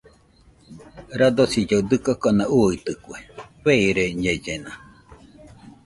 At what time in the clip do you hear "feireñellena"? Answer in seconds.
3.61-4.71